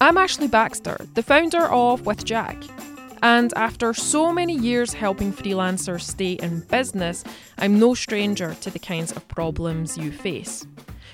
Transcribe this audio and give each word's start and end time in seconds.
I'm 0.00 0.16
Ashley 0.16 0.46
Baxter, 0.46 0.96
the 1.14 1.24
founder 1.24 1.66
of 1.72 2.06
With 2.06 2.24
Jack. 2.24 2.56
And 3.20 3.52
after 3.56 3.92
so 3.92 4.32
many 4.32 4.54
years 4.54 4.92
helping 4.92 5.32
freelancers 5.32 6.02
stay 6.02 6.34
in 6.34 6.60
business, 6.60 7.24
I'm 7.58 7.80
no 7.80 7.94
stranger 7.94 8.54
to 8.60 8.70
the 8.70 8.78
kinds 8.78 9.10
of 9.10 9.26
problems 9.26 9.98
you 9.98 10.12
face. 10.12 10.64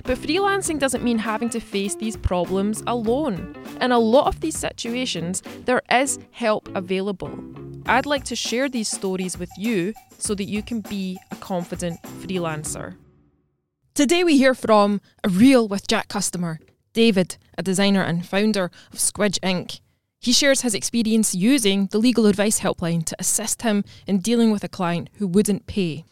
But 0.03 0.19
freelancing 0.19 0.79
doesn't 0.79 1.03
mean 1.03 1.17
having 1.17 1.49
to 1.51 1.61
face 1.61 1.95
these 1.95 2.19
problems 2.19 2.83
alone. 2.87 3.57
In 3.81 3.91
a 3.91 3.99
lot 3.99 4.27
of 4.27 4.41
these 4.43 4.59
situations, 4.59 5.43
there 5.65 5.81
is 5.91 6.19
help 6.33 6.69
available. 6.77 7.39
I'd 7.87 8.05
like 8.05 8.25
to 8.25 8.37
share 8.37 8.69
these 8.69 8.89
stories 8.89 9.39
with 9.39 9.51
you 9.57 9.95
so 10.19 10.35
that 10.35 10.45
you 10.45 10.63
can 10.63 10.83
be 10.83 11.19
a 11.31 11.37
confident 11.37 12.03
freelancer. 12.03 12.97
Today, 13.95 14.25
we 14.25 14.37
hear 14.37 14.55
from 14.55 15.01
a 15.23 15.31
real 15.31 15.69
with 15.69 15.87
Jack 15.87 16.09
customer, 16.09 16.59
David, 16.95 17.37
a 17.59 17.63
designer 17.63 18.03
and 18.03 18.25
founder 18.25 18.71
of 18.91 18.99
Squidge 18.99 19.39
Inc. 19.41 19.81
He 20.19 20.33
shares 20.33 20.63
his 20.63 20.75
experience 20.75 21.35
using 21.35 21.89
the 21.89 21.99
legal 21.99 22.25
advice 22.25 22.61
helpline 22.61 23.05
to 23.05 23.17
assist 23.19 23.61
him 23.61 23.85
in 24.07 24.21
dealing 24.21 24.51
with 24.51 24.65
a 24.65 24.69
client 24.69 25.11
who 25.15 25.27
wouldn't 25.27 25.67
pay. 25.67 26.05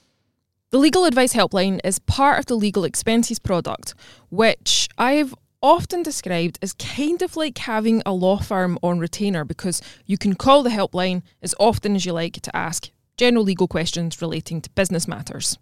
The 0.71 0.79
legal 0.79 1.07
advice 1.07 1.33
helpline 1.33 1.81
is 1.85 1.99
part 1.99 2.39
of 2.39 2.47
the 2.47 2.57
legal 2.57 2.85
expenses 2.85 3.39
product, 3.39 3.95
which 4.29 4.89
I've 4.99 5.35
often 5.63 6.03
described 6.03 6.59
as 6.61 6.73
kind 6.75 7.23
of 7.23 7.37
like 7.37 7.57
having 7.57 8.03
a 8.05 8.13
law 8.13 8.39
firm 8.39 8.79
on 8.83 8.99
retainer 8.99 9.45
because 9.45 9.81
you 10.05 10.19
can 10.19 10.35
call 10.35 10.63
the 10.63 10.71
helpline 10.71 11.23
as 11.41 11.55
often 11.59 11.95
as 11.95 12.05
you 12.05 12.13
like 12.13 12.41
to 12.43 12.55
ask 12.57 12.91
general 13.17 13.45
legal 13.45 13.69
questions 13.69 14.21
relating 14.21 14.61
to 14.61 14.71
business 14.71 15.07
matters. 15.07 15.59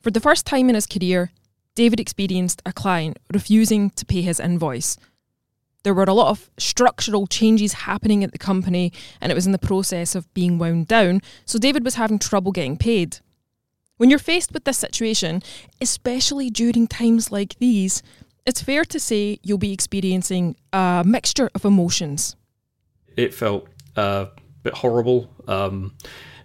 For 0.00 0.10
the 0.10 0.20
first 0.20 0.46
time 0.46 0.68
in 0.68 0.74
his 0.74 0.86
career, 0.86 1.30
David 1.74 2.00
experienced 2.00 2.62
a 2.66 2.72
client 2.72 3.18
refusing 3.32 3.90
to 3.90 4.04
pay 4.04 4.22
his 4.22 4.40
invoice 4.40 4.96
there 5.82 5.94
were 5.94 6.04
a 6.04 6.12
lot 6.12 6.30
of 6.30 6.50
structural 6.58 7.26
changes 7.26 7.72
happening 7.72 8.22
at 8.22 8.32
the 8.32 8.38
company 8.38 8.92
and 9.20 9.32
it 9.32 9.34
was 9.34 9.46
in 9.46 9.52
the 9.52 9.58
process 9.58 10.14
of 10.14 10.32
being 10.34 10.58
wound 10.58 10.88
down, 10.88 11.20
so 11.44 11.58
David 11.58 11.84
was 11.84 11.94
having 11.94 12.18
trouble 12.18 12.52
getting 12.52 12.76
paid. 12.76 13.18
When 13.96 14.10
you're 14.10 14.18
faced 14.18 14.52
with 14.52 14.64
this 14.64 14.78
situation, 14.78 15.42
especially 15.80 16.50
during 16.50 16.86
times 16.86 17.30
like 17.30 17.58
these, 17.58 18.02
it's 18.46 18.62
fair 18.62 18.84
to 18.86 19.00
say 19.00 19.38
you'll 19.42 19.58
be 19.58 19.72
experiencing 19.72 20.56
a 20.72 21.02
mixture 21.06 21.50
of 21.54 21.64
emotions. 21.64 22.36
It 23.16 23.34
felt 23.34 23.68
uh, 23.96 24.26
a 24.28 24.62
bit 24.62 24.74
horrible. 24.74 25.30
Um, 25.46 25.94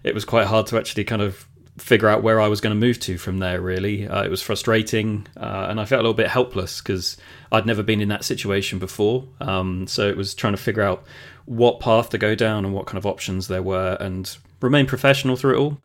it 0.02 0.14
was 0.14 0.24
quite 0.24 0.46
hard 0.46 0.66
to 0.68 0.78
actually 0.78 1.04
kind 1.04 1.22
of 1.22 1.48
figure 1.78 2.08
out 2.08 2.22
where 2.22 2.40
I 2.40 2.48
was 2.48 2.60
going 2.60 2.74
to 2.74 2.86
move 2.86 2.98
to 3.00 3.18
from 3.18 3.38
there. 3.38 3.60
Really, 3.60 4.06
uh, 4.06 4.24
it 4.24 4.30
was 4.30 4.42
frustrating, 4.42 5.26
uh, 5.36 5.66
and 5.68 5.80
I 5.80 5.84
felt 5.84 6.00
a 6.00 6.02
little 6.02 6.14
bit 6.14 6.28
helpless 6.28 6.80
because 6.80 7.16
I'd 7.52 7.66
never 7.66 7.82
been 7.82 8.00
in 8.00 8.08
that 8.08 8.24
situation 8.24 8.78
before. 8.78 9.26
Um, 9.40 9.86
so 9.86 10.08
it 10.08 10.16
was 10.16 10.34
trying 10.34 10.54
to 10.54 10.62
figure 10.62 10.82
out 10.82 11.04
what 11.44 11.80
path 11.80 12.10
to 12.10 12.18
go 12.18 12.34
down 12.34 12.64
and 12.64 12.74
what 12.74 12.86
kind 12.86 12.98
of 12.98 13.06
options 13.06 13.48
there 13.48 13.62
were, 13.62 13.96
and 14.00 14.36
remain 14.60 14.86
professional 14.86 15.36
through 15.36 15.54
it 15.54 15.58
all. 15.58 15.78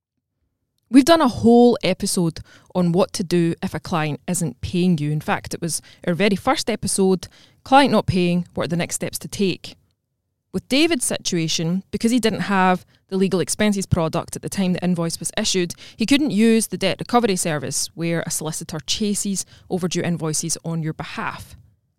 We've 0.89 1.05
done 1.05 1.21
a 1.21 1.27
whole 1.29 1.77
episode 1.83 2.39
on 2.75 2.91
what 2.91 3.13
to 3.13 3.23
do 3.23 3.55
if 3.63 3.73
a 3.73 3.79
client 3.79 4.19
isn't 4.27 4.59
paying 4.59 4.97
you. 4.97 5.09
In 5.09 5.21
fact, 5.21 5.53
it 5.53 5.61
was 5.61 5.81
our 6.05 6.13
very 6.13 6.35
first 6.35 6.69
episode 6.69 7.29
client 7.63 7.91
not 7.91 8.07
paying, 8.07 8.45
what 8.53 8.65
are 8.65 8.67
the 8.67 8.75
next 8.75 8.95
steps 8.95 9.17
to 9.19 9.29
take? 9.29 9.75
With 10.53 10.67
David's 10.67 11.05
situation, 11.05 11.83
because 11.91 12.11
he 12.11 12.19
didn't 12.19 12.41
have 12.41 12.85
the 13.07 13.15
legal 13.15 13.39
expenses 13.39 13.85
product 13.85 14.35
at 14.35 14.41
the 14.41 14.49
time 14.49 14.73
the 14.73 14.83
invoice 14.83 15.17
was 15.17 15.31
issued, 15.37 15.73
he 15.95 16.05
couldn't 16.05 16.31
use 16.31 16.67
the 16.67 16.77
debt 16.77 16.99
recovery 16.99 17.37
service 17.37 17.87
where 17.95 18.21
a 18.25 18.31
solicitor 18.31 18.79
chases 18.85 19.45
overdue 19.69 20.01
invoices 20.01 20.57
on 20.65 20.83
your 20.83 20.93
behalf. 20.93 21.55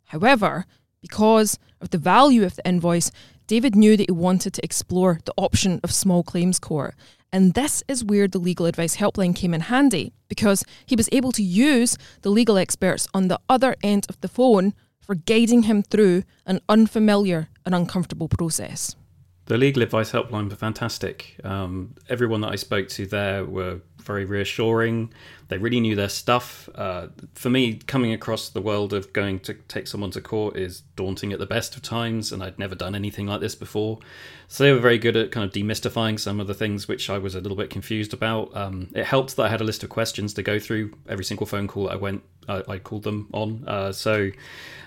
However, 0.07 0.67
because 1.01 1.59
of 1.81 1.91
the 1.91 1.99
value 1.99 2.45
of 2.45 2.57
the 2.57 2.69
invoice, 2.69 3.11
David 3.47 3.75
knew 3.75 3.97
that 3.97 4.09
he 4.09 4.13
wanted 4.13 4.53
to 4.53 4.65
explore 4.65 5.19
the 5.25 5.35
option 5.39 5.81
of 5.83 5.91
small 5.91 6.23
claims 6.23 6.59
court. 6.59 6.95
And 7.33 7.55
this 7.55 7.83
is 7.89 8.05
where 8.05 8.29
the 8.29 8.39
legal 8.39 8.67
advice 8.67 8.97
helpline 8.97 9.35
came 9.35 9.55
in 9.55 9.63
handy 9.63 10.13
because 10.29 10.63
he 10.85 10.95
was 10.95 11.09
able 11.11 11.33
to 11.33 11.43
use 11.43 11.97
the 12.21 12.29
legal 12.29 12.59
experts 12.59 13.09
on 13.15 13.29
the 13.29 13.41
other 13.49 13.77
end 13.83 14.05
of 14.11 14.21
the 14.21 14.29
phone 14.29 14.75
for 15.03 15.15
guiding 15.15 15.65
him 15.65 15.83
through 15.83 16.23
an 16.47 16.61
unfamiliar 16.69 17.49
and 17.67 17.75
uncomfortable 17.75 18.29
process. 18.29 18.97
The 19.47 19.59
legal 19.59 19.83
advice 19.83 20.13
helpline 20.13 20.49
were 20.49 20.57
fantastic. 20.57 21.37
Um, 21.43 21.97
everyone 22.09 22.41
that 22.43 22.53
I 22.53 22.57
spoke 22.57 22.89
to 22.91 23.07
there 23.07 23.45
were 23.45 23.81
very 24.01 24.25
reassuring. 24.25 25.13
They 25.49 25.59
really 25.59 25.81
knew 25.81 25.97
their 25.97 26.09
stuff. 26.09 26.69
Uh, 26.75 27.09
for 27.35 27.51
me, 27.51 27.75
coming 27.75 28.13
across 28.13 28.49
the 28.49 28.61
world 28.61 28.93
of 28.93 29.13
going 29.13 29.41
to 29.41 29.55
take 29.55 29.87
someone 29.89 30.11
to 30.13 30.21
court 30.21 30.57
is 30.57 30.83
daunting 30.97 31.33
at 31.33 31.39
the 31.39 31.47
best 31.47 31.77
of 31.77 31.83
times, 31.83 32.33
and 32.33 32.43
I'd 32.43 32.59
never 32.59 32.75
done 32.75 32.95
anything 32.95 33.27
like 33.27 33.41
this 33.41 33.55
before. 33.55 33.99
So 34.49 34.65
they 34.65 34.73
were 34.73 34.79
very 34.79 34.99
good 34.99 35.17
at 35.17 35.33
kind 35.33 35.45
of 35.45 35.53
demystifying 35.53 36.21
some 36.21 36.41
of 36.41 36.47
the 36.47 36.55
things 36.55 36.87
which 36.87 37.11
I 37.11 37.19
was 37.19 37.35
a 37.35 37.41
little 37.41 37.57
bit 37.57 37.71
confused 37.71 38.15
about. 38.15 38.57
Um, 38.57 38.91
it 38.95 39.05
helped 39.05 39.37
that 39.37 39.43
I 39.43 39.49
had 39.49 39.61
a 39.61 39.65
list 39.65 39.83
of 39.83 39.91
questions 39.91 40.35
to 40.35 40.43
go 40.43 40.59
through 40.59 40.95
every 41.09 41.25
single 41.25 41.47
phone 41.47 41.67
call 41.67 41.85
that 41.85 41.93
I 41.93 41.97
went. 41.97 42.23
I, 42.49 42.63
I 42.69 42.79
called 42.79 43.03
them 43.03 43.29
on. 43.33 43.65
Uh, 43.67 43.93
so 43.93 44.31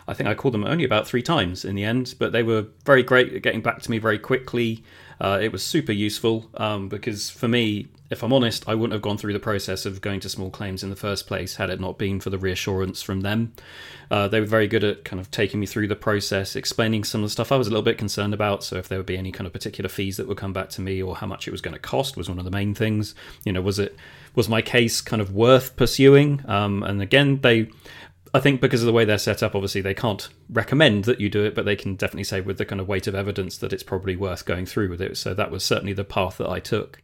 I 0.08 0.14
think 0.14 0.30
I 0.30 0.34
called 0.34 0.54
them 0.54 0.64
only 0.64 0.84
about 0.84 1.08
three 1.08 1.22
times 1.22 1.66
in 1.66 1.76
the 1.76 1.84
end, 1.84 2.16
but 2.20 2.32
they 2.32 2.44
were 2.44 2.68
very 2.86 3.04
great 3.04 3.34
at 3.34 3.42
getting 3.42 3.62
back 3.62 3.82
to 3.82 3.92
me 3.92 3.98
very 3.98 4.20
quickly. 4.20 4.84
Uh, 5.20 5.40
it 5.42 5.52
was 5.52 5.66
super 5.66 5.92
useful 5.92 6.50
um, 6.56 6.90
because 6.90 7.30
for 7.30 7.48
me, 7.48 7.88
if 8.12 8.22
I'm 8.22 8.34
honest, 8.34 8.68
I 8.68 8.76
wouldn't 8.76 8.94
have 8.94 9.02
gone 9.02 9.18
through 9.18 9.34
the 9.34 9.40
process 9.40 9.86
of 9.86 10.00
going 10.00 10.20
to 10.20 10.30
small 10.30 10.52
claims 10.52 10.84
in 10.84 10.92
the 10.92 10.96
first 10.96 11.26
place 11.26 11.56
had 11.56 11.70
it 11.70 11.80
not 11.80 11.98
been 11.98 12.20
for 12.20 12.30
the 12.30 12.38
reassurance 12.38 13.02
from 13.02 13.22
them. 13.22 13.54
Uh, 14.12 14.28
they 14.28 14.40
were 14.40 14.46
very 14.46 14.68
good 14.68 14.84
at 14.84 15.04
kind 15.04 15.20
of 15.20 15.32
taking 15.32 15.60
me 15.60 15.66
through 15.66 15.88
the 15.88 15.96
process, 15.96 16.56
explaining 16.56 17.04
some 17.04 17.22
of 17.22 17.26
the 17.26 17.32
stuff 17.32 17.52
I 17.52 17.56
was 17.56 17.68
a 17.68 17.72
little 17.72 17.84
bit 17.84 17.98
concerned 17.98 18.36
about. 18.36 18.64
So 18.64 18.76
if 18.76 18.88
there 18.88 19.00
would 19.00 19.08
be 19.08 19.18
any 19.18 19.32
kind 19.32 19.48
of 19.48 19.54
particular 19.54 19.90
fees 19.90 20.18
that 20.18 20.28
would 20.28 20.38
come 20.38 20.54
back 20.54 20.70
to 20.72 20.82
me 20.82 21.02
or 21.02 21.16
how 21.16 21.26
much 21.26 21.48
it 21.48 21.52
was 21.52 21.62
going 21.62 21.74
to 21.74 21.80
cost 21.80 22.16
was 22.16 22.30
one 22.30 22.38
of 22.38 22.46
the 22.46 22.52
main 22.52 22.76
things. 22.76 23.16
You 23.44 23.54
know, 23.54 23.62
was 23.62 23.80
it 23.80 23.96
was 24.36 24.48
my 24.48 24.62
case 24.62 25.02
kind 25.02 25.22
of 25.22 25.34
worth 25.34 25.76
pursuing? 25.76 26.44
Um, 26.48 26.84
and 26.84 27.02
again, 27.02 27.42
they 27.42 27.70
I 28.36 28.42
think 28.42 28.60
because 28.60 28.82
of 28.82 28.86
the 28.86 28.92
way 28.92 29.06
they're 29.06 29.18
set 29.18 29.42
up, 29.42 29.56
obviously 29.56 29.80
they 29.80 29.94
can't 29.94 30.28
recommend 30.50 31.06
that 31.06 31.22
you 31.22 31.30
do 31.30 31.46
it, 31.46 31.56
but 31.56 31.64
they 31.64 31.78
can 31.78 31.96
definitely 31.96 32.26
say 32.26 32.42
with 32.42 32.58
the 32.58 32.66
kind 32.66 32.82
of 32.82 32.88
weight 32.88 33.08
of 33.08 33.16
evidence 33.16 33.58
that 33.60 33.72
it's 33.72 33.82
probably 33.82 34.18
worth 34.18 34.44
going 34.44 34.66
through 34.66 34.90
with 34.90 35.02
it. 35.02 35.16
So 35.16 35.34
that 35.34 35.52
was 35.52 35.64
certainly 35.64 35.94
the 35.94 36.04
path 36.04 36.38
that 36.40 36.50
I 36.50 36.60
took. 36.60 37.02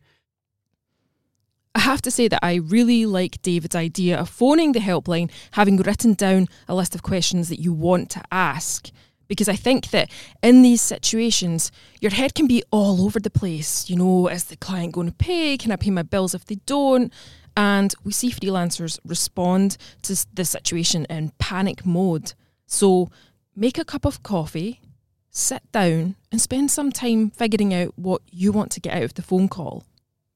I 1.73 1.79
have 1.79 2.01
to 2.01 2.11
say 2.11 2.27
that 2.27 2.43
I 2.43 2.55
really 2.55 3.05
like 3.05 3.41
David's 3.43 3.77
idea 3.77 4.19
of 4.19 4.27
phoning 4.27 4.73
the 4.73 4.81
helpline, 4.81 5.31
having 5.51 5.77
written 5.77 6.15
down 6.15 6.49
a 6.67 6.75
list 6.75 6.95
of 6.95 7.01
questions 7.01 7.47
that 7.47 7.61
you 7.61 7.71
want 7.71 8.09
to 8.09 8.21
ask. 8.29 8.89
Because 9.29 9.47
I 9.47 9.55
think 9.55 9.91
that 9.91 10.11
in 10.43 10.63
these 10.63 10.81
situations, 10.81 11.71
your 12.01 12.11
head 12.11 12.35
can 12.35 12.45
be 12.45 12.61
all 12.71 13.05
over 13.05 13.21
the 13.21 13.29
place. 13.29 13.89
You 13.89 13.95
know, 13.95 14.27
is 14.27 14.43
the 14.43 14.57
client 14.57 14.91
going 14.91 15.07
to 15.07 15.13
pay? 15.13 15.57
Can 15.57 15.71
I 15.71 15.77
pay 15.77 15.91
my 15.91 16.03
bills 16.03 16.35
if 16.35 16.43
they 16.43 16.55
don't? 16.65 17.13
And 17.55 17.93
we 18.03 18.11
see 18.11 18.31
freelancers 18.31 18.99
respond 19.05 19.77
to 20.03 20.25
the 20.33 20.45
situation 20.45 21.05
in 21.09 21.31
panic 21.37 21.85
mode. 21.85 22.33
So 22.65 23.09
make 23.55 23.77
a 23.77 23.85
cup 23.85 24.05
of 24.05 24.23
coffee, 24.23 24.81
sit 25.29 25.61
down, 25.71 26.15
and 26.31 26.39
spend 26.39 26.71
some 26.71 26.91
time 26.91 27.29
figuring 27.29 27.73
out 27.73 27.97
what 27.97 28.21
you 28.31 28.51
want 28.51 28.71
to 28.71 28.79
get 28.79 28.95
out 28.95 29.03
of 29.03 29.13
the 29.15 29.21
phone 29.21 29.49
call. 29.49 29.83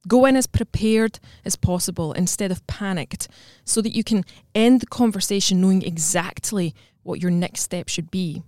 Go 0.08 0.26
in 0.26 0.36
as 0.36 0.46
prepared 0.46 1.20
as 1.44 1.56
possible 1.56 2.14
instead 2.14 2.52
of 2.52 2.66
panicked 2.68 3.28
so 3.64 3.82
that 3.82 3.96
you 3.96 4.03
can 4.03 4.24
end 4.53 4.82
the 4.82 4.88
conversation 4.88 5.62
knowing 5.62 5.82
exactly 5.82 6.76
what 7.02 7.22
your 7.22 7.32
next 7.32 7.62
step 7.62 7.90
should 7.90 8.12
be. 8.12 8.44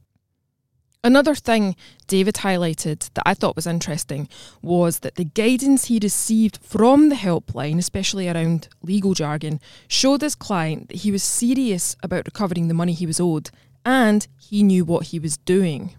Another 1.07 1.35
thing 1.35 1.78
David 2.07 2.35
highlighted 2.35 3.09
that 3.13 3.23
I 3.25 3.34
thought 3.34 3.56
was 3.56 3.66
interesting 3.66 4.28
was 4.62 5.00
that 5.00 5.16
the 5.16 5.23
guidance 5.23 5.85
he 5.85 6.01
received 6.03 6.57
from 6.62 7.07
the 7.07 7.16
helpline, 7.16 7.78
especially 7.78 8.28
around 8.28 8.68
legal 8.84 9.13
jargon, 9.13 9.62
showed 9.88 10.19
his 10.19 10.35
client 10.35 10.90
that 10.90 10.97
he 10.97 11.12
was 11.13 11.23
serious 11.23 11.95
about 12.03 12.25
recovering 12.25 12.68
the 12.68 12.73
money 12.73 12.91
he 12.91 13.06
was 13.06 13.22
owed 13.22 13.51
and 13.85 14.28
he 14.38 14.63
knew 14.63 14.84
what 14.84 15.07
he 15.07 15.18
was 15.18 15.38
doing. 15.38 15.95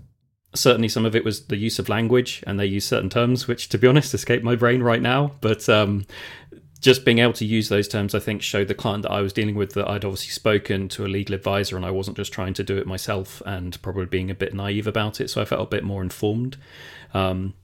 Certainly, 0.55 0.89
some 0.89 1.07
of 1.07 1.17
it 1.17 1.25
was 1.25 1.47
the 1.47 1.57
use 1.57 1.79
of 1.79 1.89
language, 1.89 2.45
and 2.47 2.61
they 2.61 2.67
use 2.67 2.85
certain 2.85 3.09
terms 3.09 3.49
which, 3.49 3.71
to 3.71 3.79
be 3.79 3.87
honest, 3.87 4.13
escape 4.13 4.43
my 4.43 4.57
brain 4.57 4.83
right 4.83 5.01
now. 5.01 5.33
But 5.41 5.71
um, 5.71 6.05
just 6.81 7.05
being 7.05 7.19
able 7.19 7.33
to 7.35 7.45
use 7.45 7.69
those 7.69 7.89
terms, 7.89 8.15
I 8.15 8.21
think, 8.21 8.43
showed 8.43 8.69
the 8.69 8.75
client 8.75 9.03
that 9.03 9.11
I 9.11 9.21
was 9.21 9.33
dealing 9.33 9.57
with 9.57 9.73
that 9.75 9.89
I'd 9.89 10.05
obviously 10.05 10.31
spoken 10.31 10.89
to 10.91 11.05
a 11.05 11.09
legal 11.09 11.35
advisor 11.35 11.77
and 11.77 11.85
I 11.85 11.91
wasn't 11.91 12.17
just 12.17 12.33
trying 12.33 12.55
to 12.55 12.63
do 12.63 12.79
it 12.79 12.87
myself 12.87 13.43
and 13.45 13.81
probably 13.83 14.07
being 14.07 14.31
a 14.31 14.35
bit 14.35 14.55
naive 14.55 14.87
about 14.87 15.21
it. 15.21 15.29
So 15.29 15.43
I 15.43 15.45
felt 15.45 15.63
a 15.63 15.67
bit 15.67 15.83
more 15.83 16.03
informed. 16.03 16.57
Um, 17.15 17.55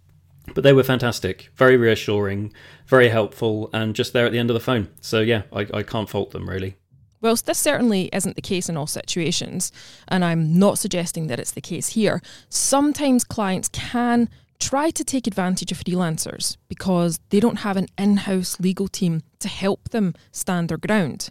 but 0.52 0.62
they 0.64 0.72
were 0.72 0.82
fantastic, 0.82 1.50
very 1.54 1.76
reassuring, 1.76 2.52
very 2.86 3.08
helpful, 3.08 3.70
and 3.72 3.94
just 3.94 4.12
there 4.12 4.26
at 4.26 4.32
the 4.32 4.38
end 4.38 4.50
of 4.50 4.54
the 4.54 4.60
phone. 4.60 4.88
So 5.00 5.20
yeah, 5.20 5.42
I, 5.52 5.66
I 5.72 5.82
can't 5.82 6.08
fault 6.08 6.32
them 6.32 6.48
really. 6.48 6.76
Whilst 7.20 7.46
this 7.46 7.58
certainly 7.58 8.10
isn't 8.12 8.36
the 8.36 8.42
case 8.42 8.68
in 8.68 8.76
all 8.76 8.86
situations, 8.86 9.72
and 10.08 10.22
I'm 10.22 10.58
not 10.58 10.78
suggesting 10.78 11.28
that 11.28 11.40
it's 11.40 11.52
the 11.52 11.62
case 11.62 11.90
here, 11.90 12.20
sometimes 12.50 13.24
clients 13.24 13.68
can 13.68 14.28
try 14.58 14.90
to 14.90 15.04
take 15.04 15.26
advantage 15.26 15.72
of 15.72 15.82
freelancers 15.82 16.56
because 16.68 17.20
they 17.30 17.40
don't 17.40 17.60
have 17.60 17.76
an 17.76 17.86
in 17.98 18.18
house 18.18 18.58
legal 18.60 18.88
team 18.88 19.22
to 19.40 19.48
help 19.48 19.90
them 19.90 20.14
stand 20.32 20.68
their 20.68 20.78
ground. 20.78 21.30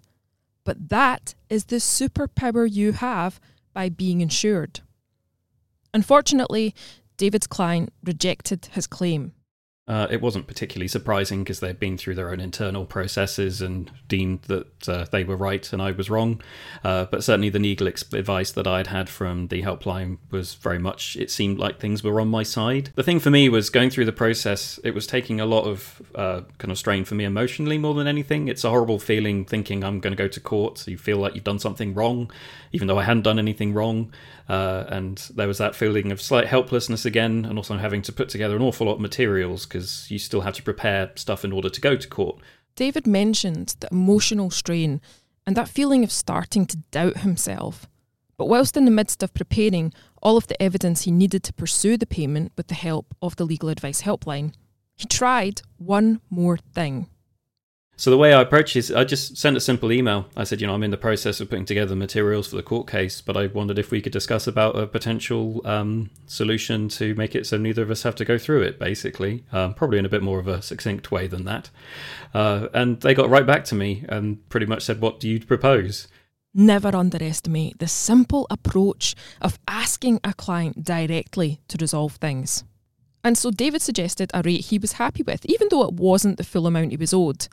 But 0.64 0.90
that 0.90 1.36
is 1.50 1.66
the 1.66 1.78
superpower 1.78 2.72
you 2.72 2.94
have 2.94 3.40
by 3.74 3.90
being 3.90 4.22
insured. 4.22 4.82
Unfortunately, 5.94 6.74
David's 7.18 7.48
client 7.48 7.94
rejected 8.04 8.68
his 8.72 8.88
claim. 8.88 9.34
Uh, 9.86 10.08
it 10.10 10.22
wasn't 10.22 10.48
particularly 10.48 10.88
surprising 10.88 11.44
because 11.44 11.60
they'd 11.60 11.80
been 11.80 11.98
through 11.98 12.16
their 12.16 12.30
own 12.32 12.40
internal 12.40 12.86
processes 12.86 13.62
and 13.62 13.92
deemed 14.08 14.42
that 14.44 14.88
uh, 14.88 15.06
they 15.12 15.26
were 15.26 15.36
right 15.36 15.74
and 15.74 15.82
I 15.82 15.92
was 15.92 16.10
wrong. 16.10 16.42
Uh, 16.86 17.04
but 17.06 17.22
certainly 17.22 17.50
the 17.50 17.60
legal 17.60 17.88
advice 17.88 18.52
that 18.54 18.66
I'd 18.66 18.88
had 18.88 19.10
from 19.10 19.48
the 19.48 19.62
helpline 19.62 20.20
was 20.32 20.54
very 20.54 20.80
much, 20.80 21.18
it 21.18 21.30
seemed 21.30 21.60
like 21.60 21.80
things 21.80 22.02
were 22.02 22.22
on 22.22 22.30
my 22.30 22.44
side. 22.44 22.92
The 22.96 23.04
thing 23.04 23.20
for 23.20 23.30
me 23.30 23.50
was 23.50 23.70
going 23.70 23.90
through 23.90 24.06
the 24.06 24.14
process, 24.14 24.80
it 24.86 24.92
was 24.92 25.06
taking 25.06 25.42
a 25.42 25.46
lot 25.46 25.66
of 25.66 26.02
uh, 26.16 26.42
kind 26.60 26.72
of 26.72 26.78
strain 26.78 27.04
for 27.04 27.16
me 27.16 27.26
emotionally 27.26 27.78
more 27.78 27.94
than 27.94 28.08
anything. 28.08 28.48
It's 28.48 28.64
a 28.64 28.70
horrible 28.70 29.00
feeling 29.00 29.44
thinking 29.44 29.84
I'm 29.84 30.00
going 30.00 30.16
to 30.16 30.24
go 30.24 30.30
to 30.30 30.40
court. 30.40 30.88
You 30.88 30.98
feel 30.98 31.18
like 31.18 31.36
you've 31.36 31.44
done 31.44 31.60
something 31.60 31.94
wrong, 31.94 32.32
even 32.72 32.88
though 32.88 33.00
I 33.00 33.04
hadn't 33.04 33.24
done 33.24 33.38
anything 33.38 33.74
wrong. 33.74 34.14
Uh, 34.50 34.84
and 34.90 35.18
there 35.36 35.48
was 35.48 35.58
that 35.58 35.76
feeling 35.76 36.12
of 36.12 36.22
slight 36.22 36.48
helplessness 36.48 37.06
again, 37.06 37.46
and 37.46 37.58
also 37.58 37.78
having 37.78 38.02
to 38.04 38.12
put 38.12 38.30
together 38.30 38.56
an 38.56 38.62
awful 38.62 38.88
lot 38.88 38.96
of 38.96 39.00
materials 39.00 39.66
because 39.66 40.10
you 40.12 40.20
still 40.20 40.42
have 40.42 40.56
to 40.56 40.64
prepare 40.64 41.12
stuff 41.16 41.46
in 41.46 41.52
order 41.52 41.70
to 41.70 41.82
go 41.82 41.96
to 41.96 42.08
court. 42.08 42.40
David 42.76 43.06
mentioned 43.06 43.76
the 43.80 43.88
emotional 43.92 44.50
strain 44.50 45.00
and 45.46 45.56
that 45.56 45.70
feeling 45.70 46.04
of 46.04 46.12
starting 46.12 46.66
to 46.66 46.78
doubt 46.92 47.18
himself. 47.18 47.88
But 48.38 48.48
whilst 48.48 48.76
in 48.76 48.86
the 48.86 48.92
midst 48.92 49.22
of 49.22 49.34
preparing 49.34 49.94
all 50.22 50.38
of 50.38 50.48
the 50.48 50.62
evidence 50.62 51.04
he 51.04 51.12
needed 51.12 51.44
to 51.44 51.54
pursue 51.54 51.98
the 51.98 52.08
payment 52.08 52.52
with 52.58 52.68
the 52.68 52.74
help 52.74 53.14
of 53.22 53.36
the 53.36 53.46
legal 53.46 53.70
advice 53.70 54.02
helpline, 54.02 54.54
he 54.96 55.06
tried 55.06 55.62
one 55.78 56.20
more 56.30 56.58
thing. 56.58 57.10
So 57.96 58.10
the 58.10 58.18
way 58.18 58.34
I 58.34 58.42
approach 58.42 58.76
is 58.76 58.92
I 58.92 59.04
just 59.04 59.38
sent 59.38 59.56
a 59.56 59.62
simple 59.62 59.92
email. 59.92 60.26
I 60.36 60.46
said, 60.46 60.60
you 60.60 60.66
know, 60.66 60.74
I'm 60.74 60.82
in 60.82 60.90
the 60.90 60.98
process 60.98 61.40
of 61.40 61.50
putting 61.50 61.66
together 61.66 61.96
materials 61.96 62.48
for 62.48 62.56
the 62.56 62.64
court 62.64 62.88
case, 62.88 63.22
but 63.22 63.38
I 63.38 63.48
wondered 63.48 63.78
if 63.78 63.92
we 63.92 64.02
could 64.02 64.12
discuss 64.12 64.48
about 64.48 64.76
a 64.76 64.88
potential 64.88 65.62
um, 65.64 66.10
solution 66.26 66.90
to 66.90 67.14
make 67.14 67.36
it 67.36 67.46
so 67.46 67.56
neither 67.58 67.84
of 67.84 67.92
us 67.92 68.02
have 68.02 68.16
to 68.16 68.26
go 68.26 68.40
through 68.40 68.64
it. 68.64 68.80
Basically, 68.80 69.44
um, 69.52 69.76
probably 69.76 70.00
in 70.00 70.06
a 70.06 70.10
bit 70.10 70.24
more 70.24 70.40
of 70.40 70.48
a 70.48 70.62
succinct 70.62 71.12
way 71.12 71.28
than 71.28 71.46
that. 71.46 71.70
Uh, 72.34 72.68
and 72.74 73.00
they 73.02 73.14
got 73.14 73.30
right 73.30 73.46
back 73.46 73.64
to 73.66 73.76
me 73.76 74.06
and 74.10 74.48
pretty 74.50 74.66
much 74.66 74.84
said, 74.84 75.00
"What 75.00 75.20
do 75.20 75.30
you 75.30 75.40
propose?" 75.40 76.08
Never 76.56 76.96
underestimate 76.96 77.78
the 77.78 77.88
simple 77.88 78.48
approach 78.50 79.16
of 79.40 79.60
asking 79.68 80.20
a 80.24 80.34
client 80.34 80.84
directly 80.84 81.62
to 81.68 81.78
resolve 81.80 82.16
things. 82.16 82.64
And 83.24 83.38
so 83.38 83.52
David 83.52 83.82
suggested 83.82 84.32
a 84.34 84.42
rate 84.44 84.66
he 84.66 84.78
was 84.78 84.94
happy 84.94 85.24
with, 85.24 85.46
even 85.46 85.68
though 85.70 85.84
it 85.84 85.94
wasn't 85.94 86.38
the 86.38 86.44
full 86.44 86.68
amount 86.68 86.92
he 86.92 86.98
was 86.98 87.14
owed. 87.14 87.48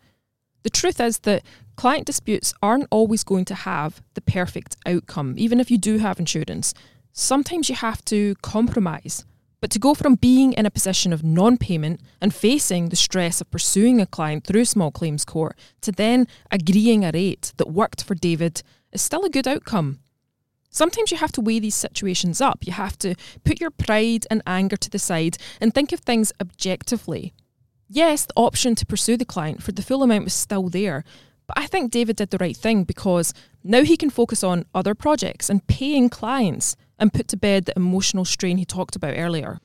The 0.62 0.70
truth 0.70 1.00
is 1.00 1.20
that 1.20 1.42
client 1.76 2.06
disputes 2.06 2.52
aren't 2.62 2.88
always 2.90 3.24
going 3.24 3.46
to 3.46 3.54
have 3.54 4.02
the 4.14 4.20
perfect 4.20 4.76
outcome, 4.86 5.34
even 5.38 5.60
if 5.60 5.70
you 5.70 5.78
do 5.78 5.98
have 5.98 6.18
insurance. 6.20 6.74
Sometimes 7.12 7.68
you 7.68 7.74
have 7.74 8.04
to 8.06 8.34
compromise. 8.42 9.24
But 9.60 9.70
to 9.72 9.78
go 9.78 9.94
from 9.94 10.14
being 10.14 10.54
in 10.54 10.64
a 10.64 10.70
position 10.70 11.12
of 11.12 11.22
non 11.22 11.58
payment 11.58 12.00
and 12.20 12.34
facing 12.34 12.88
the 12.88 12.96
stress 12.96 13.40
of 13.40 13.50
pursuing 13.50 14.00
a 14.00 14.06
client 14.06 14.44
through 14.44 14.64
small 14.64 14.90
claims 14.90 15.24
court 15.24 15.58
to 15.82 15.92
then 15.92 16.26
agreeing 16.50 17.04
a 17.04 17.10
rate 17.12 17.52
that 17.58 17.70
worked 17.70 18.02
for 18.02 18.14
David 18.14 18.62
is 18.92 19.02
still 19.02 19.24
a 19.24 19.30
good 19.30 19.46
outcome. 19.46 20.00
Sometimes 20.70 21.10
you 21.10 21.18
have 21.18 21.32
to 21.32 21.40
weigh 21.40 21.58
these 21.58 21.74
situations 21.74 22.40
up. 22.40 22.66
You 22.66 22.72
have 22.72 22.96
to 22.98 23.16
put 23.44 23.60
your 23.60 23.70
pride 23.70 24.26
and 24.30 24.40
anger 24.46 24.76
to 24.76 24.88
the 24.88 24.98
side 24.98 25.36
and 25.60 25.74
think 25.74 25.92
of 25.92 26.00
things 26.00 26.32
objectively. 26.40 27.34
Yes, 27.92 28.24
the 28.24 28.34
option 28.36 28.76
to 28.76 28.86
pursue 28.86 29.16
the 29.16 29.24
client 29.24 29.64
for 29.64 29.72
the 29.72 29.82
full 29.82 30.04
amount 30.04 30.22
was 30.22 30.32
still 30.32 30.68
there, 30.68 31.02
but 31.48 31.58
I 31.58 31.66
think 31.66 31.90
David 31.90 32.14
did 32.14 32.30
the 32.30 32.38
right 32.38 32.56
thing 32.56 32.84
because 32.84 33.34
now 33.64 33.82
he 33.82 33.96
can 33.96 34.10
focus 34.10 34.44
on 34.44 34.64
other 34.72 34.94
projects 34.94 35.50
and 35.50 35.66
paying 35.66 36.08
clients 36.08 36.76
and 37.00 37.12
put 37.12 37.26
to 37.26 37.36
bed 37.36 37.64
the 37.64 37.72
emotional 37.74 38.24
strain 38.24 38.58
he 38.58 38.64
talked 38.64 38.94
about 38.94 39.16
earlier. 39.16 39.58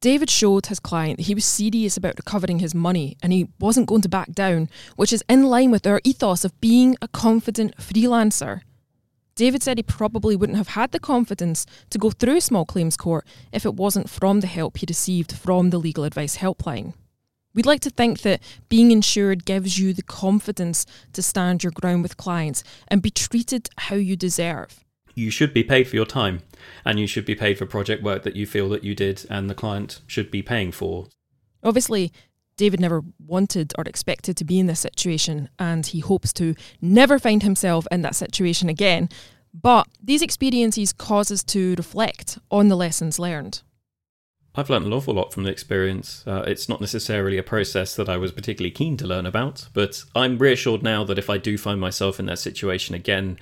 David 0.00 0.30
showed 0.30 0.66
his 0.66 0.78
client 0.78 1.16
that 1.16 1.26
he 1.26 1.34
was 1.34 1.44
serious 1.44 1.96
about 1.96 2.18
recovering 2.18 2.60
his 2.60 2.72
money 2.72 3.16
and 3.20 3.32
he 3.32 3.48
wasn't 3.58 3.88
going 3.88 4.02
to 4.02 4.08
back 4.08 4.30
down, 4.30 4.68
which 4.94 5.12
is 5.12 5.24
in 5.28 5.42
line 5.42 5.72
with 5.72 5.88
our 5.88 6.00
ethos 6.04 6.44
of 6.44 6.60
being 6.60 6.96
a 7.02 7.08
confident 7.08 7.76
freelancer. 7.78 8.60
David 9.34 9.60
said 9.60 9.76
he 9.76 9.82
probably 9.82 10.36
wouldn't 10.36 10.58
have 10.58 10.68
had 10.68 10.92
the 10.92 11.00
confidence 11.00 11.66
to 11.90 11.98
go 11.98 12.10
through 12.12 12.38
small 12.42 12.64
claims 12.64 12.96
court 12.96 13.26
if 13.52 13.66
it 13.66 13.74
wasn't 13.74 14.08
from 14.08 14.38
the 14.38 14.46
help 14.46 14.76
he 14.76 14.86
received 14.88 15.32
from 15.32 15.70
the 15.70 15.78
legal 15.78 16.04
advice 16.04 16.36
helpline. 16.36 16.94
We'd 17.54 17.66
like 17.66 17.80
to 17.80 17.90
think 17.90 18.22
that 18.22 18.42
being 18.68 18.90
insured 18.90 19.44
gives 19.44 19.78
you 19.78 19.92
the 19.92 20.02
confidence 20.02 20.86
to 21.12 21.22
stand 21.22 21.62
your 21.62 21.72
ground 21.72 22.02
with 22.02 22.16
clients 22.16 22.64
and 22.88 23.00
be 23.00 23.10
treated 23.10 23.68
how 23.78 23.96
you 23.96 24.16
deserve. 24.16 24.84
You 25.14 25.30
should 25.30 25.54
be 25.54 25.62
paid 25.62 25.86
for 25.86 25.94
your 25.94 26.06
time, 26.06 26.40
and 26.84 26.98
you 26.98 27.06
should 27.06 27.24
be 27.24 27.36
paid 27.36 27.56
for 27.56 27.66
project 27.66 28.02
work 28.02 28.24
that 28.24 28.34
you 28.34 28.46
feel 28.46 28.68
that 28.70 28.82
you 28.82 28.96
did 28.96 29.24
and 29.30 29.48
the 29.48 29.54
client 29.54 30.00
should 30.08 30.30
be 30.30 30.42
paying 30.42 30.72
for. 30.72 31.06
Obviously, 31.62 32.12
David 32.56 32.80
never 32.80 33.02
wanted 33.24 33.72
or 33.78 33.84
expected 33.84 34.36
to 34.36 34.44
be 34.44 34.58
in 34.58 34.66
this 34.66 34.80
situation, 34.80 35.48
and 35.58 35.86
he 35.86 36.00
hopes 36.00 36.32
to 36.34 36.56
never 36.80 37.20
find 37.20 37.44
himself 37.44 37.86
in 37.92 38.02
that 38.02 38.16
situation 38.16 38.68
again. 38.68 39.08
But 39.52 39.86
these 40.02 40.22
experiences 40.22 40.92
cause 40.92 41.30
us 41.30 41.44
to 41.44 41.76
reflect 41.76 42.38
on 42.50 42.68
the 42.68 42.76
lessons 42.76 43.20
learned. 43.20 43.62
I've 44.56 44.70
learned 44.70 44.86
an 44.86 44.92
awful 44.92 45.14
lot 45.14 45.32
from 45.32 45.42
the 45.42 45.50
experience. 45.50 46.22
Uh, 46.26 46.44
it's 46.46 46.68
not 46.68 46.80
necessarily 46.80 47.38
a 47.38 47.42
process 47.42 47.96
that 47.96 48.08
I 48.08 48.16
was 48.16 48.30
particularly 48.30 48.70
keen 48.70 48.96
to 48.98 49.06
learn 49.06 49.26
about, 49.26 49.68
but 49.72 50.04
I'm 50.14 50.38
reassured 50.38 50.82
now 50.82 51.02
that 51.04 51.18
if 51.18 51.28
I 51.28 51.38
do 51.38 51.58
find 51.58 51.80
myself 51.80 52.20
in 52.20 52.26
that 52.26 52.38
situation 52.38 52.94
again, 52.94 53.36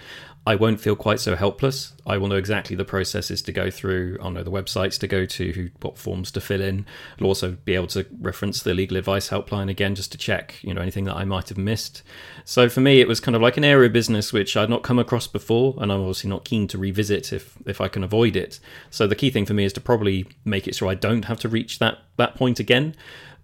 I 0.44 0.56
won't 0.56 0.80
feel 0.80 0.96
quite 0.96 1.20
so 1.20 1.36
helpless. 1.36 1.92
I 2.04 2.18
will 2.18 2.26
know 2.26 2.36
exactly 2.36 2.74
the 2.74 2.84
processes 2.84 3.42
to 3.42 3.52
go 3.52 3.70
through. 3.70 4.18
I'll 4.20 4.32
know 4.32 4.42
the 4.42 4.50
websites 4.50 4.98
to 5.00 5.06
go 5.06 5.24
to, 5.24 5.70
what 5.80 5.96
forms 5.96 6.32
to 6.32 6.40
fill 6.40 6.60
in. 6.60 6.84
I'll 7.20 7.28
also 7.28 7.52
be 7.52 7.76
able 7.76 7.86
to 7.88 8.06
reference 8.20 8.60
the 8.60 8.74
legal 8.74 8.96
advice 8.96 9.28
helpline 9.28 9.70
again 9.70 9.94
just 9.94 10.10
to 10.12 10.18
check, 10.18 10.56
you 10.62 10.74
know, 10.74 10.80
anything 10.80 11.04
that 11.04 11.14
I 11.14 11.24
might 11.24 11.48
have 11.48 11.58
missed. 11.58 12.02
So 12.44 12.68
for 12.68 12.80
me, 12.80 13.00
it 13.00 13.06
was 13.06 13.20
kind 13.20 13.36
of 13.36 13.42
like 13.42 13.56
an 13.56 13.64
area 13.64 13.86
of 13.86 13.92
business 13.92 14.32
which 14.32 14.56
I'd 14.56 14.68
not 14.68 14.82
come 14.82 14.98
across 14.98 15.28
before, 15.28 15.76
and 15.78 15.92
I'm 15.92 16.00
obviously 16.00 16.30
not 16.30 16.44
keen 16.44 16.66
to 16.68 16.78
revisit 16.78 17.32
if 17.32 17.56
if 17.64 17.80
I 17.80 17.86
can 17.86 18.02
avoid 18.02 18.34
it. 18.34 18.58
So 18.90 19.06
the 19.06 19.14
key 19.14 19.30
thing 19.30 19.46
for 19.46 19.54
me 19.54 19.64
is 19.64 19.72
to 19.74 19.80
probably 19.80 20.26
make 20.44 20.66
it 20.66 20.74
so 20.74 20.88
I 20.88 20.94
don't 20.94 21.26
have 21.26 21.38
to 21.40 21.48
reach 21.48 21.78
that 21.78 21.98
that 22.16 22.34
point 22.34 22.58
again. 22.58 22.96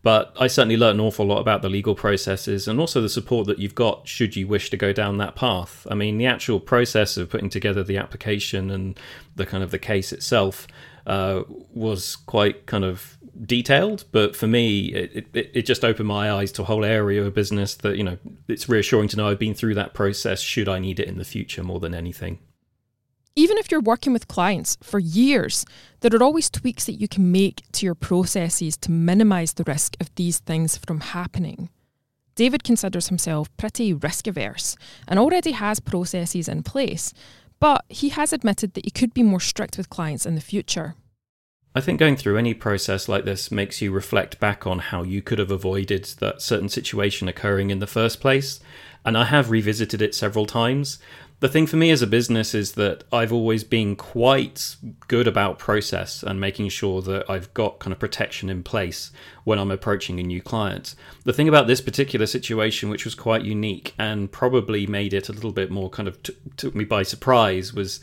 But 0.03 0.33
I 0.39 0.47
certainly 0.47 0.77
learned 0.77 1.01
an 1.01 1.07
awful 1.07 1.27
lot 1.27 1.41
about 1.41 1.63
the 1.63 1.69
legal 1.69 1.95
processes 1.95 2.69
and 2.69 2.79
also 2.79 3.01
the 3.01 3.09
support 3.09 3.47
that 3.49 3.59
you've 3.59 3.75
got 3.75 4.07
should 4.07 4.37
you 4.37 4.47
wish 4.47 4.71
to 4.71 4.77
go 4.77 4.93
down 4.93 5.19
that 5.19 5.35
path. 5.35 5.87
I 5.91 5.95
mean, 5.95 6.19
the 6.19 6.27
actual 6.27 6.61
process 6.61 7.17
of 7.17 7.29
putting 7.29 7.51
together 7.51 7.83
the 7.83 7.97
application 7.97 8.71
and 8.71 8.99
the 9.35 9.45
kind 9.45 9.65
of 9.65 9.73
the 9.73 9.79
case 9.79 10.13
itself 10.13 10.69
uh, 11.07 11.43
was 11.75 12.17
quite 12.17 12.67
kind 12.67 12.85
of 12.85 13.19
detailed, 13.45 14.05
but 14.13 14.37
for 14.37 14.47
me, 14.47 14.87
it, 14.87 15.27
it, 15.33 15.51
it, 15.55 15.63
just 15.63 15.85
opened 15.85 16.09
my 16.09 16.31
eyes 16.31 16.51
to 16.53 16.63
a 16.63 16.65
whole 16.65 16.85
area 16.85 17.25
of 17.25 17.35
business 17.35 17.75
that, 17.77 17.97
you 17.97 18.03
know, 18.03 18.19
it's 18.49 18.69
reassuring 18.69 19.09
to 19.09 19.17
know 19.17 19.29
I've 19.29 19.39
been 19.39 19.55
through 19.55 19.75
that 19.75 19.95
process 19.95 20.41
should 20.41 20.69
I 20.69 20.79
need 20.79 21.01
it 21.01 21.09
in 21.09 21.19
the 21.19 21.25
future 21.25 21.63
more 21.63 21.81
than 21.81 21.95
anything. 21.95 22.41
Even 23.39 23.57
if 23.57 23.71
you're 23.71 23.81
working 23.81 24.13
with 24.13 24.27
clients 24.27 24.77
for 24.83 24.99
years, 24.99 25.65
there 26.01 26.11
are 26.13 26.25
always 26.25 26.51
tweaks 26.51 26.87
that 26.87 27.01
you 27.01 27.07
can 27.07 27.31
make 27.31 27.63
to 27.71 27.87
your 27.87 27.95
processes 27.95 28.77
to 28.79 28.91
minimise 28.91 29.53
the 29.53 29.63
risk 29.63 29.97
of 30.01 30.13
these 30.17 30.41
things 30.41 30.77
from 30.77 30.99
happening. 30.99 31.69
David 32.35 32.65
considers 32.65 33.07
himself 33.07 33.49
pretty 33.57 33.93
risk 33.93 34.27
averse 34.27 34.75
and 35.07 35.21
already 35.21 35.53
has 35.53 35.79
processes 35.79 36.49
in 36.49 36.65
place, 36.65 37.15
but 37.61 37.85
he 37.89 38.09
has 38.09 38.33
admitted 38.33 38.75
that 38.75 38.85
he 38.85 38.91
could 38.91 39.15
be 39.15 39.23
more 39.23 39.39
strict 39.39 39.79
with 39.79 39.89
clients 39.89 40.27
in 40.27 40.35
the 40.35 40.41
future. 40.41 40.97
I 41.77 41.81
think 41.81 42.01
going 42.01 42.17
through 42.17 42.39
any 42.39 42.55
process 42.55 43.09
like 43.09 43.25
this 43.25 43.53
makes 43.53 43.81
you 43.81 43.93
reflect 43.93 44.41
back 44.41 44.67
on 44.67 44.81
how 44.81 45.05
you 45.05 45.23
could 45.23 45.39
have 45.39 45.53
avoided 45.53 46.07
that 46.19 46.43
certain 46.43 46.69
situation 46.69 47.29
occurring 47.29 47.71
in 47.71 47.79
the 47.79 47.87
first 47.87 48.21
place. 48.21 48.59
And 49.05 49.17
I 49.17 49.27
have 49.27 49.51
revisited 49.51 50.03
it 50.03 50.13
several 50.13 50.45
times 50.45 50.99
the 51.41 51.49
thing 51.49 51.67
for 51.67 51.77
me 51.77 51.91
as 51.91 52.03
a 52.03 52.07
business 52.07 52.53
is 52.53 52.73
that 52.73 53.05
I've 53.13 53.33
always 53.33 53.63
been 53.63 53.95
quite 53.95 54.77
good 55.07 55.29
about 55.29 55.59
process 55.59 56.25
and 56.25 56.41
making 56.41 56.71
sure 56.71 57.01
that 57.03 57.31
I've 57.31 57.53
got 57.55 57.79
kind 57.79 57.93
of 57.93 58.01
protection 58.01 58.51
in 58.51 58.65
place 58.65 59.13
when 59.45 59.59
I'm 59.59 59.71
approaching 59.71 60.19
a 60.19 60.25
new 60.25 60.43
client. 60.43 60.97
The 61.25 61.33
thing 61.33 61.49
about 61.49 61.69
this 61.69 61.81
particular 61.81 62.27
situation, 62.27 62.91
which 62.91 63.05
was 63.05 63.15
quite 63.15 63.43
unique 63.43 63.95
and 63.99 64.33
probably 64.33 64.87
made 64.87 65.15
it 65.15 65.29
a 65.29 65.33
little 65.33 65.53
bit 65.53 65.71
more 65.71 65.89
kind 65.89 66.09
of 66.09 66.21
t- 66.25 66.37
took 66.57 66.75
me 66.75 66.85
by 66.85 67.05
surprise, 67.05 67.73
was 67.73 68.01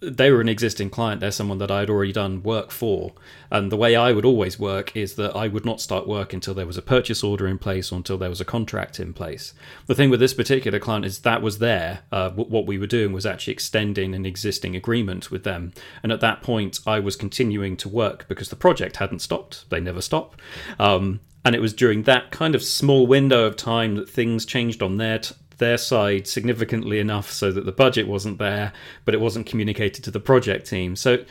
they 0.00 0.30
were 0.30 0.42
an 0.42 0.48
existing 0.48 0.90
client. 0.90 1.20
They're 1.20 1.30
someone 1.30 1.58
that 1.58 1.70
I 1.70 1.80
had 1.80 1.88
already 1.90 2.12
done 2.12 2.42
work 2.42 2.70
for. 2.70 3.12
And 3.50 3.72
the 3.72 3.76
way 3.76 3.96
I 3.96 4.12
would 4.12 4.26
always 4.26 4.58
work 4.58 4.94
is 4.94 5.14
that 5.14 5.34
I 5.34 5.48
would 5.48 5.64
not 5.64 5.80
start 5.80 6.06
work 6.06 6.32
until 6.32 6.52
there 6.52 6.66
was 6.66 6.76
a 6.76 6.82
purchase 6.82 7.24
order 7.24 7.46
in 7.46 7.58
place 7.58 7.90
or 7.90 7.96
until 7.96 8.18
there 8.18 8.28
was 8.28 8.40
a 8.40 8.44
contract 8.44 9.00
in 9.00 9.14
place. 9.14 9.54
The 9.86 9.94
thing 9.94 10.10
with 10.10 10.20
this 10.20 10.34
particular 10.34 10.78
client 10.78 11.06
is 11.06 11.20
that 11.20 11.40
was 11.40 11.58
there. 11.58 12.00
Uh, 12.12 12.30
what 12.30 12.66
we 12.66 12.78
were 12.78 12.86
doing 12.86 13.12
was 13.12 13.24
actually 13.24 13.54
extending 13.54 14.14
an 14.14 14.26
existing 14.26 14.76
agreement 14.76 15.30
with 15.30 15.44
them. 15.44 15.72
And 16.02 16.12
at 16.12 16.20
that 16.20 16.42
point, 16.42 16.80
I 16.86 17.00
was 17.00 17.16
continuing 17.16 17.76
to 17.78 17.88
work 17.88 18.28
because 18.28 18.50
the 18.50 18.56
project 18.56 18.96
hadn't 18.96 19.20
stopped. 19.20 19.68
They 19.70 19.80
never 19.80 20.02
stop. 20.02 20.40
Um, 20.78 21.20
and 21.46 21.54
it 21.54 21.60
was 21.60 21.72
during 21.72 22.02
that 22.02 22.32
kind 22.32 22.54
of 22.54 22.62
small 22.62 23.06
window 23.06 23.46
of 23.46 23.56
time 23.56 23.94
that 23.94 24.10
things 24.10 24.44
changed 24.44 24.82
on 24.82 24.96
their 24.96 25.20
t- 25.20 25.34
their 25.58 25.78
side 25.78 26.26
significantly 26.26 26.98
enough 26.98 27.30
so 27.30 27.50
that 27.52 27.64
the 27.64 27.72
budget 27.72 28.06
wasn't 28.06 28.38
there, 28.38 28.72
but 29.04 29.14
it 29.14 29.20
wasn't 29.20 29.46
communicated 29.46 30.04
to 30.04 30.10
the 30.10 30.20
project 30.20 30.66
team. 30.66 30.96
So 30.96 31.24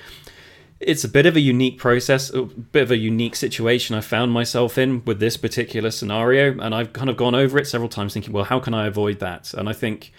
it's 0.80 1.04
a 1.04 1.10
bit 1.10 1.26
of 1.26 1.36
a 1.36 1.40
unique 1.40 1.78
process, 1.78 2.30
a 2.32 2.44
bit 2.44 2.84
of 2.84 2.92
a 2.92 2.98
unique 2.98 3.36
situation 3.36 3.96
I 3.96 4.02
found 4.02 4.32
myself 4.32 4.78
in 4.78 5.04
with 5.06 5.20
this 5.20 5.38
particular 5.38 5.92
scenario. 5.92 6.60
And 6.60 6.76
I've 6.76 6.94
kind 6.94 7.10
of 7.10 7.18
gone 7.18 7.36
over 7.36 7.58
it 7.58 7.68
several 7.68 7.90
times 7.90 8.14
thinking, 8.14 8.34
well, 8.34 8.46
how 8.46 8.60
can 8.60 8.74
I 8.74 8.88
avoid 8.88 9.20
that? 9.20 9.54
And 9.54 9.70
I 9.70 9.74
think 9.74 10.12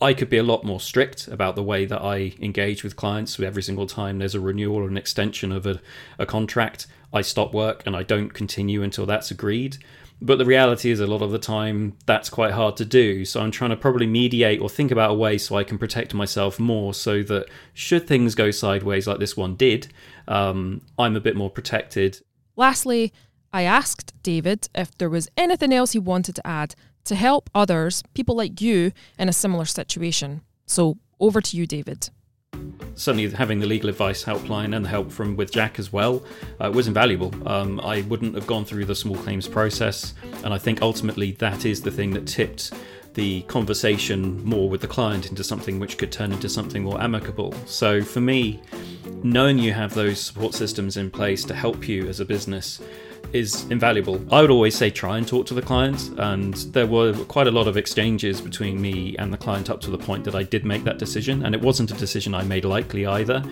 I 0.00 0.14
could 0.14 0.30
be 0.30 0.38
a 0.38 0.44
lot 0.44 0.62
more 0.62 0.78
strict 0.78 1.26
about 1.26 1.56
the 1.56 1.62
way 1.62 1.84
that 1.84 2.00
I 2.00 2.34
engage 2.40 2.84
with 2.84 2.94
clients. 2.94 3.40
Every 3.40 3.62
single 3.62 3.86
time 3.86 4.18
there's 4.18 4.36
a 4.36 4.40
renewal 4.40 4.76
or 4.76 4.88
an 4.88 4.96
extension 4.96 5.50
of 5.50 5.66
a, 5.66 5.80
a 6.18 6.26
contract, 6.26 6.86
I 7.12 7.22
stop 7.22 7.52
work 7.52 7.82
and 7.84 7.96
I 7.96 8.04
don't 8.04 8.32
continue 8.32 8.82
until 8.82 9.06
that's 9.06 9.32
agreed. 9.32 9.78
But 10.20 10.38
the 10.38 10.44
reality 10.44 10.90
is, 10.90 10.98
a 10.98 11.06
lot 11.06 11.22
of 11.22 11.30
the 11.30 11.38
time, 11.38 11.96
that's 12.06 12.28
quite 12.28 12.52
hard 12.52 12.76
to 12.78 12.84
do. 12.84 13.24
So 13.24 13.40
I'm 13.40 13.52
trying 13.52 13.70
to 13.70 13.76
probably 13.76 14.06
mediate 14.06 14.60
or 14.60 14.68
think 14.68 14.90
about 14.90 15.12
a 15.12 15.14
way 15.14 15.38
so 15.38 15.56
I 15.56 15.64
can 15.64 15.78
protect 15.78 16.12
myself 16.12 16.58
more 16.58 16.92
so 16.92 17.22
that 17.22 17.46
should 17.72 18.06
things 18.08 18.34
go 18.34 18.50
sideways 18.50 19.06
like 19.06 19.20
this 19.20 19.36
one 19.36 19.54
did, 19.54 19.92
um, 20.26 20.82
I'm 20.98 21.14
a 21.14 21.20
bit 21.20 21.36
more 21.36 21.50
protected. 21.50 22.20
Lastly, 22.56 23.12
I 23.52 23.62
asked 23.62 24.12
David 24.22 24.68
if 24.74 24.96
there 24.98 25.08
was 25.08 25.28
anything 25.36 25.72
else 25.72 25.92
he 25.92 25.98
wanted 25.98 26.34
to 26.36 26.46
add 26.46 26.74
to 27.04 27.14
help 27.14 27.48
others, 27.54 28.02
people 28.14 28.36
like 28.36 28.60
you, 28.60 28.92
in 29.18 29.28
a 29.28 29.32
similar 29.32 29.64
situation. 29.64 30.42
So 30.66 30.98
over 31.20 31.40
to 31.40 31.56
you, 31.56 31.66
David 31.66 32.10
certainly 32.94 33.30
having 33.30 33.60
the 33.60 33.66
legal 33.66 33.88
advice 33.88 34.24
helpline 34.24 34.74
and 34.74 34.84
the 34.84 34.88
help 34.88 35.10
from 35.10 35.36
with 35.36 35.50
Jack 35.50 35.78
as 35.78 35.92
well 35.92 36.22
uh, 36.60 36.70
was 36.72 36.86
invaluable. 36.86 37.32
Um, 37.48 37.80
I 37.80 38.02
wouldn't 38.02 38.34
have 38.34 38.46
gone 38.46 38.64
through 38.64 38.84
the 38.86 38.94
small 38.94 39.16
claims 39.16 39.48
process, 39.48 40.14
and 40.44 40.52
I 40.52 40.58
think 40.58 40.82
ultimately 40.82 41.32
that 41.32 41.64
is 41.64 41.82
the 41.82 41.90
thing 41.90 42.10
that 42.12 42.26
tipped 42.26 42.72
the 43.14 43.42
conversation 43.42 44.44
more 44.44 44.68
with 44.68 44.80
the 44.80 44.86
client 44.86 45.28
into 45.28 45.42
something 45.42 45.80
which 45.80 45.98
could 45.98 46.12
turn 46.12 46.30
into 46.32 46.48
something 46.48 46.84
more 46.84 47.00
amicable. 47.00 47.52
So 47.66 48.02
for 48.02 48.20
me, 48.20 48.60
knowing 49.24 49.58
you 49.58 49.72
have 49.72 49.94
those 49.94 50.20
support 50.20 50.54
systems 50.54 50.96
in 50.96 51.10
place 51.10 51.44
to 51.44 51.54
help 51.54 51.88
you 51.88 52.08
as 52.08 52.20
a 52.20 52.24
business 52.24 52.80
is 53.32 53.64
invaluable. 53.70 54.20
I 54.32 54.40
would 54.40 54.50
always 54.50 54.76
say 54.76 54.90
try 54.90 55.18
and 55.18 55.26
talk 55.26 55.46
to 55.46 55.54
the 55.54 55.62
client, 55.62 56.10
and 56.18 56.54
there 56.72 56.86
were 56.86 57.12
quite 57.24 57.46
a 57.46 57.50
lot 57.50 57.68
of 57.68 57.76
exchanges 57.76 58.40
between 58.40 58.80
me 58.80 59.16
and 59.18 59.32
the 59.32 59.36
client 59.36 59.70
up 59.70 59.80
to 59.82 59.90
the 59.90 59.98
point 59.98 60.24
that 60.24 60.34
I 60.34 60.42
did 60.42 60.64
make 60.64 60.84
that 60.84 60.98
decision, 60.98 61.44
and 61.44 61.54
it 61.54 61.60
wasn't 61.60 61.90
a 61.90 61.94
decision 61.94 62.34
I 62.34 62.42
made 62.42 62.64
lightly 62.64 63.06
either. 63.06 63.42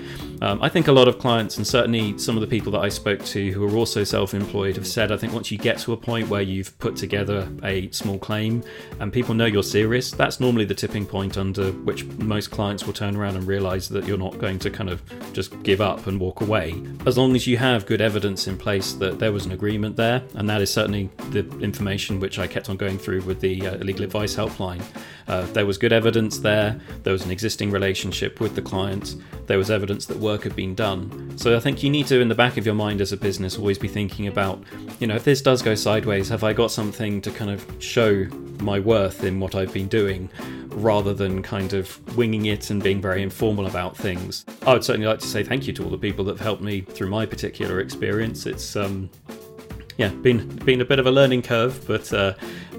Um, 0.42 0.62
I 0.62 0.68
think 0.68 0.88
a 0.88 0.92
lot 0.92 1.08
of 1.08 1.18
clients, 1.18 1.56
and 1.56 1.66
certainly 1.66 2.18
some 2.18 2.36
of 2.36 2.40
the 2.40 2.46
people 2.46 2.72
that 2.72 2.80
I 2.80 2.88
spoke 2.88 3.24
to 3.26 3.50
who 3.52 3.64
are 3.64 3.76
also 3.76 4.04
self 4.04 4.34
employed, 4.34 4.76
have 4.76 4.86
said 4.86 5.12
I 5.12 5.16
think 5.16 5.32
once 5.32 5.50
you 5.50 5.58
get 5.58 5.78
to 5.78 5.92
a 5.92 5.96
point 5.96 6.28
where 6.28 6.42
you've 6.42 6.76
put 6.78 6.96
together 6.96 7.48
a 7.62 7.90
small 7.90 8.18
claim 8.18 8.62
and 9.00 9.12
people 9.12 9.34
know 9.34 9.46
you're 9.46 9.62
serious, 9.62 10.10
that's 10.10 10.40
normally 10.40 10.64
the 10.64 10.74
tipping 10.74 11.06
point 11.06 11.36
under 11.36 11.72
which 11.72 12.04
most 12.04 12.50
clients 12.50 12.86
will 12.86 12.92
turn 12.92 13.16
around 13.16 13.36
and 13.36 13.46
realize 13.46 13.88
that 13.88 14.06
you're 14.06 14.18
not 14.18 14.38
going 14.38 14.58
to 14.60 14.70
kind 14.70 14.90
of 14.90 15.02
just 15.32 15.62
give 15.62 15.80
up 15.80 16.06
and 16.06 16.18
walk 16.20 16.40
away. 16.40 16.74
As 17.06 17.18
long 17.18 17.34
as 17.34 17.46
you 17.46 17.56
have 17.58 17.86
good 17.86 18.00
evidence 18.00 18.46
in 18.46 18.56
place 18.56 18.92
that 18.94 19.18
there 19.18 19.32
was 19.32 19.46
an 19.46 19.52
agreement 19.56 19.96
there, 19.96 20.22
and 20.34 20.48
that 20.48 20.60
is 20.60 20.72
certainly 20.72 21.10
the 21.30 21.44
information 21.58 22.20
which 22.20 22.38
I 22.38 22.46
kept 22.46 22.70
on 22.70 22.76
going 22.76 22.98
through 22.98 23.22
with 23.22 23.40
the 23.40 23.66
uh, 23.66 23.76
legal 23.78 24.04
advice 24.04 24.36
helpline. 24.36 24.82
Uh, 25.26 25.42
there 25.46 25.66
was 25.66 25.76
good 25.78 25.92
evidence 25.92 26.38
there, 26.38 26.80
there 27.02 27.12
was 27.12 27.24
an 27.24 27.32
existing 27.32 27.72
relationship 27.72 28.38
with 28.38 28.54
the 28.54 28.62
client, 28.62 29.16
there 29.46 29.58
was 29.58 29.70
evidence 29.70 30.06
that 30.06 30.18
work 30.18 30.44
had 30.44 30.54
been 30.54 30.74
done. 30.74 31.36
So 31.36 31.56
I 31.56 31.60
think 31.60 31.82
you 31.82 31.90
need 31.90 32.06
to, 32.06 32.20
in 32.20 32.28
the 32.28 32.34
back 32.34 32.56
of 32.56 32.64
your 32.64 32.76
mind 32.76 33.00
as 33.00 33.12
a 33.12 33.16
business, 33.16 33.58
always 33.58 33.78
be 33.78 33.88
thinking 33.88 34.28
about, 34.28 34.62
you 35.00 35.06
know, 35.08 35.16
if 35.16 35.24
this 35.24 35.42
does 35.42 35.62
go 35.62 35.74
sideways, 35.74 36.28
have 36.28 36.44
I 36.44 36.52
got 36.52 36.70
something 36.70 37.20
to 37.22 37.30
kind 37.32 37.50
of 37.50 37.66
show 37.80 38.26
my 38.60 38.78
worth 38.78 39.24
in 39.24 39.40
what 39.40 39.56
I've 39.56 39.72
been 39.72 39.88
doing? 39.88 40.30
rather 40.76 41.14
than 41.14 41.42
kind 41.42 41.72
of 41.72 42.16
winging 42.16 42.46
it 42.46 42.68
and 42.68 42.82
being 42.82 43.00
very 43.00 43.22
informal 43.22 43.66
about 43.66 43.96
things. 43.96 44.44
I 44.66 44.74
would 44.74 44.84
certainly 44.84 45.06
like 45.06 45.20
to 45.20 45.26
say 45.26 45.42
thank 45.42 45.66
you 45.66 45.72
to 45.72 45.84
all 45.84 45.90
the 45.90 45.98
people 45.98 46.24
that 46.26 46.32
have 46.32 46.40
helped 46.40 46.62
me 46.62 46.82
through 46.82 47.08
my 47.08 47.24
particular 47.24 47.80
experience. 47.80 48.44
It's 48.44 48.76
um, 48.76 49.08
yeah, 49.96 50.08
been 50.08 50.46
been 50.64 50.80
a 50.80 50.84
bit 50.84 50.98
of 50.98 51.06
a 51.06 51.10
learning 51.10 51.42
curve, 51.42 51.86
but 51.86 52.12
uh, 52.12 52.34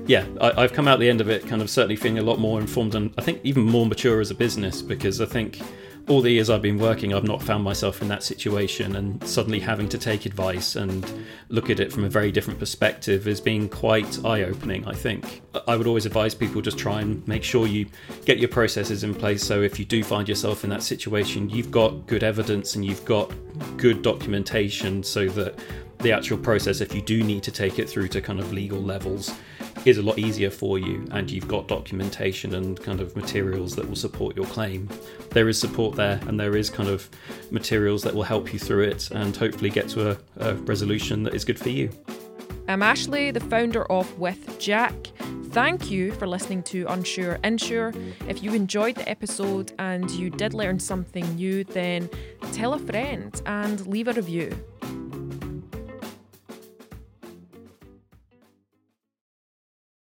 yeah, 0.06 0.26
I, 0.40 0.62
have 0.62 0.74
come 0.74 0.88
out 0.88 1.00
the 1.00 1.10
end 1.10 1.22
of 1.22 1.30
it 1.30 1.46
kind 1.48 1.62
of 1.62 1.70
certainly 1.70 1.96
feeling 1.96 2.20
a 2.20 2.24
lot 2.24 2.40
more 2.40 2.60
informed 2.60 2.96
and 2.96 3.14
I 3.18 3.22
think 3.22 3.42
even 3.44 3.64
more 3.64 3.86
mature 3.86 4.22
as 4.22 4.32
a 4.32 4.36
business 4.36 4.82
because 4.82 5.20
I 5.20 5.26
think 5.26 5.60
all 6.08 6.22
the 6.22 6.32
years 6.32 6.50
I've 6.50 6.62
been 6.62 6.78
working, 6.78 7.14
I've 7.14 7.26
not 7.26 7.44
found 7.44 7.64
myself 7.64 8.02
in 8.02 8.08
that 8.08 8.24
situation, 8.24 8.96
and 8.96 9.22
suddenly 9.28 9.60
having 9.60 9.90
to 9.90 9.98
take 9.98 10.26
advice 10.26 10.76
and 10.76 11.06
look 11.50 11.70
at 11.70 11.80
it 11.80 11.92
from 11.92 12.06
a 12.06 12.10
very 12.10 12.32
different 12.32 12.60
perspective 12.60 13.26
has 13.26 13.42
been 13.42 13.68
quite 13.68 14.24
eye 14.24 14.44
opening, 14.44 14.88
I 14.88 14.94
think. 14.94 15.42
I 15.68 15.76
would 15.76 15.86
always 15.86 16.06
advise 16.06 16.34
people 16.34 16.62
just 16.62 16.78
try 16.78 17.02
and 17.02 17.28
make 17.28 17.44
sure 17.44 17.68
you 17.68 17.88
get 18.26 18.38
your 18.38 18.48
processes 18.48 19.04
in 19.04 19.14
place 19.14 19.44
so 19.44 19.62
if 19.62 19.80
you 19.80 19.86
do 19.86 20.04
find 20.04 20.30
yourself 20.30 20.64
in 20.64 20.70
that 20.70 20.84
situation, 20.84 21.50
you've 21.50 21.72
got 21.72 22.08
good 22.08 22.24
evidence 22.24 22.76
and 22.76 22.86
you've 22.86 23.04
got 23.04 23.32
good 23.76 24.02
documentation 24.02 25.04
so 25.04 25.28
that 25.30 25.60
the 26.00 26.12
actual 26.12 26.38
process, 26.38 26.82
if 26.82 26.94
you 26.94 27.02
do 27.02 27.24
need 27.24 27.44
to 27.44 27.52
take 27.52 27.80
it 27.80 27.90
through 27.90 28.08
to 28.10 28.22
kind 28.22 28.40
of 28.40 28.54
legal 28.54 28.80
levels, 28.80 29.34
is 29.86 29.98
a 29.98 30.02
lot 30.02 30.20
easier 30.20 30.50
for 30.50 30.78
you 30.78 31.06
and 31.12 31.30
you've 31.32 31.48
got 31.48 31.68
documentation 31.68 32.56
and 32.56 32.82
kind 32.82 33.00
of 33.00 33.16
materials 33.16 33.76
that 33.76 33.88
will 33.88 33.96
support 33.96 34.36
your 34.36 34.46
claim. 34.48 34.90
There 35.32 35.50
is 35.50 35.60
support 35.60 35.96
there 35.96 36.20
and 36.28 36.40
there 36.40 36.56
is 36.56 36.70
kind 36.70 36.90
of 36.90 37.10
materials 37.52 38.04
that 38.04 38.14
will 38.14 38.24
help 38.24 38.54
you 38.54 38.60
through 38.60 38.84
it 38.84 39.10
and 39.12 39.36
hopefully 39.36 39.70
get 39.70 39.88
to 39.90 40.12
a, 40.12 40.18
a 40.38 40.56
resolution 40.56 41.24
that 41.24 41.34
is 41.34 41.46
good 41.46 41.60
for 41.60 41.70
you. 41.70 41.90
I'm 42.68 42.84
Ashley, 42.84 43.32
the 43.32 43.40
founder 43.40 43.90
of 43.92 44.20
With 44.20 44.60
Jack. 44.60 44.94
Thank 45.52 45.90
you 45.90 46.12
for 46.12 46.28
listening 46.28 46.64
to 46.64 46.86
Unsure 46.90 47.40
Insure. 47.44 47.94
If 48.28 48.44
you 48.44 48.54
enjoyed 48.54 48.96
the 48.96 49.08
episode 49.10 49.72
and 49.80 50.12
you 50.12 50.30
did 50.30 50.54
learn 50.54 50.80
something 50.80 51.36
new, 51.36 51.64
then 51.64 52.10
tell 52.52 52.74
a 52.74 52.80
friend 52.80 53.42
and 53.46 53.88
leave 53.88 54.10
a 54.10 54.14
review. 54.14 54.52